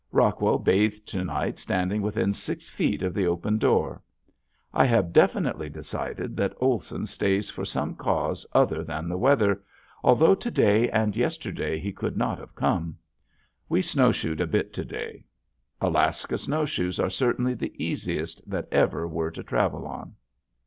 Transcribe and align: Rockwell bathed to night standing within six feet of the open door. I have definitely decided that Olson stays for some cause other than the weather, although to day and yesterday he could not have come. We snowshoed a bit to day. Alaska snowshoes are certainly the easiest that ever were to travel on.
Rockwell 0.11 0.57
bathed 0.57 1.07
to 1.09 1.23
night 1.23 1.59
standing 1.59 2.01
within 2.01 2.33
six 2.33 2.67
feet 2.67 3.03
of 3.03 3.13
the 3.13 3.27
open 3.27 3.59
door. 3.59 4.01
I 4.73 4.83
have 4.85 5.13
definitely 5.13 5.69
decided 5.69 6.35
that 6.37 6.55
Olson 6.57 7.05
stays 7.05 7.51
for 7.51 7.65
some 7.65 7.93
cause 7.95 8.43
other 8.51 8.83
than 8.83 9.07
the 9.07 9.17
weather, 9.19 9.61
although 10.03 10.33
to 10.33 10.49
day 10.49 10.89
and 10.89 11.15
yesterday 11.15 11.77
he 11.77 11.93
could 11.93 12.17
not 12.17 12.39
have 12.39 12.55
come. 12.55 12.97
We 13.69 13.83
snowshoed 13.83 14.41
a 14.41 14.47
bit 14.47 14.73
to 14.73 14.83
day. 14.85 15.23
Alaska 15.79 16.39
snowshoes 16.39 16.99
are 16.99 17.11
certainly 17.11 17.53
the 17.53 17.71
easiest 17.77 18.41
that 18.49 18.67
ever 18.71 19.07
were 19.07 19.29
to 19.29 19.43
travel 19.43 19.85
on. 19.85 20.15